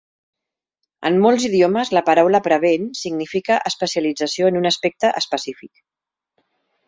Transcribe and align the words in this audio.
En 1.09 1.19
molts 1.25 1.43
idiomes 1.49 1.91
la 1.97 2.03
paraula 2.07 2.39
"praveen" 2.47 2.89
significa 3.01 3.59
especialització 3.73 4.49
en 4.53 4.59
un 4.63 4.69
aspecte 4.73 5.15
específic. 5.23 5.85